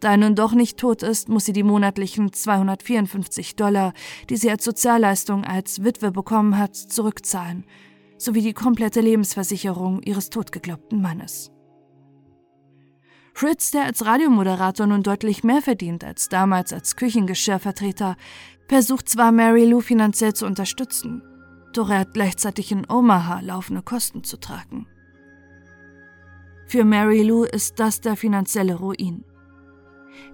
Da 0.00 0.12
er 0.12 0.16
nun 0.18 0.34
doch 0.34 0.52
nicht 0.52 0.76
tot 0.76 1.02
ist, 1.02 1.28
muss 1.28 1.46
sie 1.46 1.52
die 1.52 1.62
monatlichen 1.62 2.32
254 2.32 3.56
Dollar, 3.56 3.94
die 4.28 4.36
sie 4.36 4.50
als 4.50 4.64
Sozialleistung 4.64 5.44
als 5.44 5.82
Witwe 5.82 6.10
bekommen 6.10 6.58
hat, 6.58 6.76
zurückzahlen, 6.76 7.64
sowie 8.18 8.42
die 8.42 8.52
komplette 8.52 9.00
Lebensversicherung 9.00 10.02
ihres 10.02 10.30
totgeglaubten 10.30 11.00
Mannes. 11.00 11.50
Fritz, 13.32 13.72
der 13.72 13.84
als 13.84 14.04
Radiomoderator 14.04 14.86
nun 14.86 15.02
deutlich 15.02 15.42
mehr 15.42 15.60
verdient 15.60 16.04
als 16.04 16.28
damals 16.28 16.72
als 16.72 16.96
Küchengeschirrvertreter, 16.96 18.16
versucht 18.68 19.08
zwar 19.08 19.32
Mary 19.32 19.64
Lou 19.64 19.80
finanziell 19.80 20.34
zu 20.34 20.46
unterstützen, 20.46 21.22
doch 21.72 21.90
er 21.90 22.00
hat 22.00 22.14
gleichzeitig 22.14 22.70
in 22.70 22.88
Omaha 22.88 23.40
laufende 23.40 23.82
Kosten 23.82 24.22
zu 24.22 24.38
tragen. 24.38 24.86
Für 26.74 26.84
Mary 26.84 27.22
Lou 27.22 27.44
ist 27.44 27.78
das 27.78 28.00
der 28.00 28.16
finanzielle 28.16 28.74
Ruin. 28.74 29.24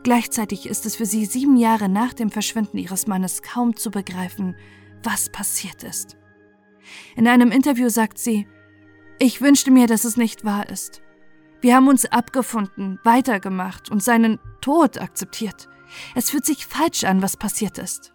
Gleichzeitig 0.03 0.67
ist 0.67 0.87
es 0.87 0.97
für 0.97 1.05
sie 1.05 1.27
sieben 1.27 1.59
Jahre 1.59 1.91
nach 1.91 2.15
dem 2.15 2.31
Verschwinden 2.31 2.79
ihres 2.79 3.07
Mannes 3.07 3.43
kaum 3.43 3.77
zu 3.77 3.91
begreifen, 3.91 4.57
was 5.03 5.29
passiert 5.29 5.83
ist. 5.83 6.17
In 7.15 7.29
einem 7.29 7.53
Interview 7.53 7.91
sagt 7.91 8.17
sie, 8.17 8.49
ich 9.19 9.43
wünschte 9.43 9.71
mir, 9.71 9.87
dass 9.87 10.05
es 10.05 10.17
nicht 10.17 10.43
wahr 10.43 10.71
ist. 10.71 11.03
Wir 11.61 11.77
haben 11.77 11.89
uns 11.89 12.07
abgefunden, 12.07 12.99
weitergemacht 13.05 13.91
und 13.91 14.03
seinen 14.03 14.39
Tod 14.63 14.97
akzeptiert. 14.97 15.69
Es 16.15 16.31
fühlt 16.31 16.47
sich 16.47 16.65
falsch 16.65 17.05
an, 17.05 17.21
was 17.21 17.37
passiert 17.37 17.77
ist. 17.77 18.15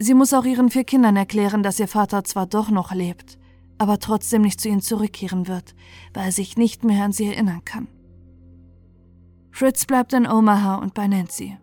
Sie 0.00 0.14
muss 0.14 0.34
auch 0.34 0.44
ihren 0.44 0.68
vier 0.68 0.82
Kindern 0.82 1.14
erklären, 1.14 1.62
dass 1.62 1.78
ihr 1.78 1.86
Vater 1.86 2.24
zwar 2.24 2.48
doch 2.48 2.70
noch 2.70 2.90
lebt, 2.92 3.37
aber 3.78 3.98
trotzdem 3.98 4.42
nicht 4.42 4.60
zu 4.60 4.68
ihnen 4.68 4.82
zurückkehren 4.82 5.48
wird, 5.48 5.74
weil 6.12 6.26
er 6.26 6.32
sich 6.32 6.56
nicht 6.56 6.84
mehr 6.84 7.04
an 7.04 7.12
sie 7.12 7.26
erinnern 7.26 7.64
kann. 7.64 7.88
Fritz 9.50 9.86
bleibt 9.86 10.12
in 10.12 10.26
Omaha 10.26 10.76
und 10.76 10.94
bei 10.94 11.06
Nancy. 11.06 11.58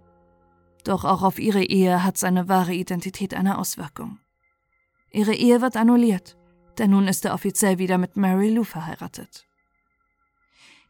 Doch 0.84 1.06
auch 1.06 1.24
auf 1.24 1.40
ihre 1.40 1.64
Ehe 1.64 2.04
hat 2.04 2.18
seine 2.18 2.48
wahre 2.48 2.74
Identität 2.74 3.34
eine 3.34 3.58
Auswirkung. 3.58 4.20
Ihre 5.12 5.34
Ehe 5.34 5.62
wird 5.62 5.78
annulliert, 5.78 6.38
denn 6.78 6.92
nun 6.92 7.08
ist 7.08 7.26
er 7.26 7.34
offiziell 7.34 7.78
wieder 7.78 7.98
mit 7.98 8.18
Mary 8.18 8.50
Lou 8.50 8.64
verheiratet. 8.64 9.46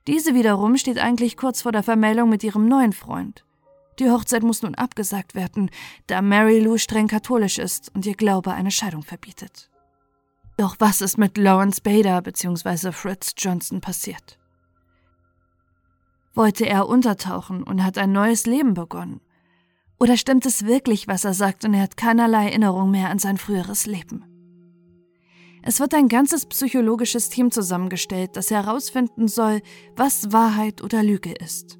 Diese 0.07 0.35
wiederum 0.35 0.77
steht 0.77 0.99
eigentlich 0.99 1.37
kurz 1.37 1.61
vor 1.61 1.71
der 1.71 1.83
Vermählung 1.83 2.29
mit 2.29 2.43
ihrem 2.43 2.67
neuen 2.67 2.93
Freund. 2.93 3.45
Die 3.99 4.09
Hochzeit 4.09 4.43
muss 4.43 4.61
nun 4.61 4.75
abgesagt 4.75 5.35
werden, 5.35 5.71
da 6.07 6.21
Mary 6.21 6.59
Lou 6.59 6.77
streng 6.77 7.07
katholisch 7.07 7.59
ist 7.59 7.93
und 7.95 8.05
ihr 8.05 8.15
Glaube 8.15 8.51
eine 8.51 8.71
Scheidung 8.71 9.03
verbietet. 9.03 9.71
Doch 10.57 10.75
was 10.79 11.01
ist 11.01 11.17
mit 11.17 11.37
Lawrence 11.37 11.81
Bader 11.81 12.21
bzw. 12.21 12.91
Fritz 12.91 13.33
Johnson 13.37 13.81
passiert? 13.81 14.39
Wollte 16.33 16.65
er 16.65 16.87
untertauchen 16.87 17.63
und 17.63 17.83
hat 17.83 17.97
ein 17.97 18.11
neues 18.11 18.45
Leben 18.45 18.73
begonnen? 18.73 19.21
Oder 19.99 20.17
stimmt 20.17 20.45
es 20.45 20.65
wirklich, 20.65 21.07
was 21.07 21.23
er 21.25 21.33
sagt 21.33 21.65
und 21.65 21.73
er 21.73 21.83
hat 21.83 21.97
keinerlei 21.97 22.45
Erinnerung 22.45 22.91
mehr 22.91 23.09
an 23.09 23.19
sein 23.19 23.37
früheres 23.37 23.85
Leben? 23.85 24.25
Es 25.61 25.79
wird 25.79 25.93
ein 25.93 26.09
ganzes 26.09 26.45
psychologisches 26.45 27.29
Team 27.29 27.49
zusammengestellt, 27.51 28.35
das 28.35 28.51
herausfinden 28.51 29.27
soll, 29.27 29.61
was 29.95 30.31
Wahrheit 30.31 30.83
oder 30.83 31.01
Lüge 31.01 31.31
ist. 31.31 31.79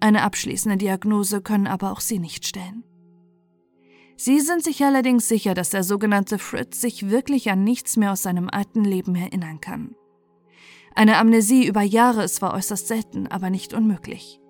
Eine 0.00 0.22
abschließende 0.22 0.78
Diagnose 0.78 1.42
können 1.42 1.66
aber 1.66 1.92
auch 1.92 2.00
sie 2.00 2.18
nicht 2.18 2.46
stellen. 2.46 2.82
Sie 4.16 4.40
sind 4.40 4.62
sich 4.62 4.84
allerdings 4.84 5.28
sicher, 5.28 5.54
dass 5.54 5.70
der 5.70 5.82
sogenannte 5.82 6.38
Fritz 6.38 6.80
sich 6.80 7.10
wirklich 7.10 7.50
an 7.50 7.64
nichts 7.64 7.96
mehr 7.96 8.12
aus 8.12 8.22
seinem 8.22 8.48
alten 8.48 8.84
Leben 8.84 9.16
erinnern 9.16 9.60
kann. 9.60 9.96
Eine 10.94 11.18
Amnesie 11.18 11.66
über 11.66 11.82
Jahre 11.82 12.22
ist 12.22 12.36
zwar 12.36 12.54
äußerst 12.54 12.86
selten, 12.86 13.26
aber 13.26 13.50
nicht 13.50 13.74
unmöglich. 13.74 14.40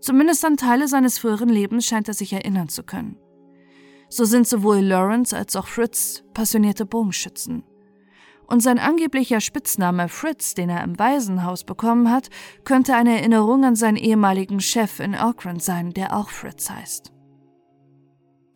Zumindest 0.00 0.44
an 0.46 0.56
Teile 0.56 0.88
seines 0.88 1.18
früheren 1.18 1.50
Lebens 1.50 1.84
scheint 1.84 2.08
er 2.08 2.14
sich 2.14 2.32
erinnern 2.32 2.70
zu 2.70 2.82
können. 2.82 3.18
So 4.08 4.24
sind 4.24 4.48
sowohl 4.48 4.78
Lawrence 4.78 5.36
als 5.36 5.54
auch 5.56 5.66
Fritz 5.66 6.24
passionierte 6.32 6.86
Bogenschützen. 6.86 7.64
Und 8.46 8.60
sein 8.60 8.80
angeblicher 8.80 9.40
Spitzname 9.40 10.08
Fritz, 10.08 10.54
den 10.54 10.70
er 10.70 10.82
im 10.82 10.98
Waisenhaus 10.98 11.62
bekommen 11.62 12.10
hat, 12.10 12.30
könnte 12.64 12.96
eine 12.96 13.18
Erinnerung 13.18 13.64
an 13.64 13.76
seinen 13.76 13.96
ehemaligen 13.96 14.58
Chef 14.60 14.98
in 14.98 15.14
Auckland 15.14 15.62
sein, 15.62 15.92
der 15.92 16.16
auch 16.16 16.30
Fritz 16.30 16.70
heißt. 16.70 17.12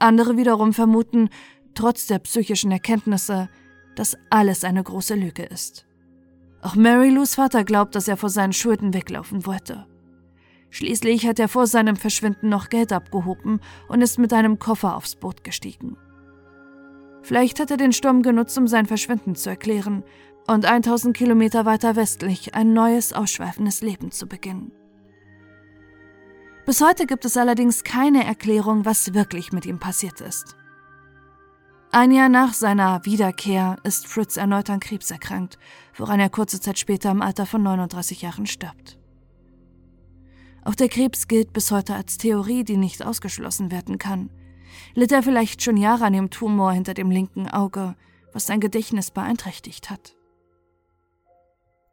Andere 0.05 0.37
wiederum 0.37 0.75
vermuten, 0.75 1.31
trotz 1.75 2.07
der 2.07 2.19
psychischen 2.19 2.71
Erkenntnisse, 2.71 3.49
dass 3.97 4.19
alles 4.29 4.63
eine 4.63 4.83
große 4.83 5.15
Lüge 5.15 5.45
ist. 5.45 5.87
Auch 6.61 6.75
Mary 6.75 7.09
Lou's 7.09 7.37
Vater 7.37 7.65
glaubt, 7.65 7.95
dass 7.95 8.07
er 8.07 8.19
vor 8.19 8.29
seinen 8.29 8.53
Schulden 8.53 8.93
weglaufen 8.93 9.47
wollte. 9.47 9.87
Schließlich 10.69 11.27
hat 11.27 11.39
er 11.39 11.49
vor 11.49 11.67
seinem 11.67 11.97
Verschwinden 11.97 12.51
noch 12.51 12.69
Geld 12.69 12.93
abgehoben 12.93 13.61
und 13.89 14.03
ist 14.03 14.19
mit 14.19 14.35
einem 14.35 14.59
Koffer 14.59 14.95
aufs 14.95 15.17
Boot 15.17 15.43
gestiegen. 15.43 15.97
Vielleicht 17.23 17.59
hat 17.59 17.71
er 17.71 17.79
den 17.79 17.93
Sturm 17.93 18.23
genutzt, 18.23 18.59
um 18.59 18.69
sein 18.69 18.85
Verschwinden 18.85 19.35
zu 19.35 19.49
erklären 19.49 20.05
und 20.47 20.67
1000 20.67 21.17
Kilometer 21.17 21.65
weiter 21.65 21.97
westlich 21.97 22.55
ein 22.55 22.75
neues, 22.75 23.15
ausschweifendes 23.15 23.81
Leben 23.81 24.11
zu 24.11 24.27
beginnen. 24.27 24.71
Bis 26.67 26.81
heute 26.81 27.07
gibt 27.07 27.27
es 27.27 27.37
allerdings 27.37 27.85
keine 27.85 28.25
Erklärung, 28.25 28.87
was 28.87 29.13
wirklich 29.13 29.53
mit 29.53 29.67
ihm 29.67 29.79
passiert 29.79 30.23
ist. 30.23 30.57
Ein 31.91 32.11
Jahr 32.11 32.31
nach 32.31 32.55
seiner 32.55 33.05
Wiederkehr 33.05 33.77
ist 33.85 34.07
Fritz 34.07 34.37
erneut 34.37 34.71
an 34.71 34.81
Krebs 34.81 35.11
erkrankt, 35.11 35.59
woran 35.97 36.19
er 36.19 36.31
kurze 36.31 36.61
Zeit 36.61 36.79
später 36.79 37.11
im 37.11 37.23
Alter 37.23 37.47
von 37.47 37.63
39 37.63 38.23
Jahren 38.23 38.47
stirbt. 38.47 38.99
Auch 40.65 40.75
der 40.75 40.89
Krebs 40.89 41.29
gilt 41.29 41.53
bis 41.53 41.71
heute 41.71 41.95
als 41.95 42.17
Theorie, 42.17 42.65
die 42.65 42.79
nicht 42.79 43.05
ausgeschlossen 43.05 43.71
werden 43.71 43.99
kann. 43.99 44.31
Litt 44.95 45.13
er 45.13 45.23
vielleicht 45.23 45.63
schon 45.63 45.77
Jahre 45.77 46.07
an 46.07 46.15
dem 46.15 46.31
Tumor 46.31 46.73
hinter 46.73 46.95
dem 46.95 47.11
linken 47.11 47.47
Auge, 47.47 47.95
was 48.33 48.47
sein 48.47 48.61
Gedächtnis 48.61 49.11
beeinträchtigt 49.11 49.91
hat. 49.91 50.17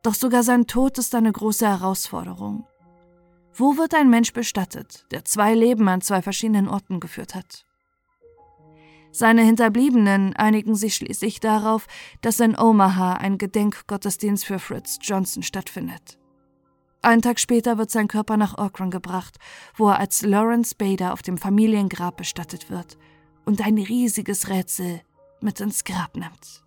Doch 0.02 0.16
sogar 0.16 0.44
sein 0.44 0.66
Tod 0.66 0.98
ist 0.98 1.14
eine 1.14 1.32
große 1.32 1.68
Herausforderung. 1.68 2.66
Wo 3.62 3.78
wird 3.78 3.94
ein 3.94 4.10
Mensch 4.10 4.34
bestattet, 4.34 5.06
der 5.12 5.24
zwei 5.24 5.54
Leben 5.54 5.88
an 5.88 6.02
zwei 6.02 6.24
verschiedenen 6.24 6.68
Orten 6.68 7.00
geführt 7.00 7.36
hat? 7.36 7.64
Seine 9.12 9.44
Hinterbliebenen 9.44 10.36
einigen 10.36 10.74
sich 10.74 10.96
schließlich 10.96 11.42
darauf, 11.42 11.86
dass 12.22 12.40
in 12.40 12.58
Omaha 12.58 13.14
ein 13.14 13.38
Gedenkgottesdienst 13.38 14.46
für 14.46 14.58
Fritz 14.58 14.98
Johnson 15.04 15.44
stattfindet. 15.44 16.18
Einen 17.04 17.22
Tag 17.22 17.40
später 17.40 17.78
wird 17.78 17.92
sein 17.92 18.08
Körper 18.08 18.36
nach 18.36 18.58
Auckland 18.58 18.92
gebracht, 18.92 19.38
wo 19.76 19.90
er 19.90 20.00
als 20.00 20.24
Lawrence 20.24 20.74
Bader 20.74 21.14
auf 21.14 21.22
dem 21.22 21.38
Familiengrab 21.38 22.18
bestattet 22.18 22.72
wird 22.72 22.98
und 23.46 23.62
ein 23.62 23.78
riesiges 23.78 24.50
Rätsel 24.50 25.02
mit 25.40 25.60
ins 25.60 25.84
Grab 25.84 26.18
nimmt. 26.18 26.64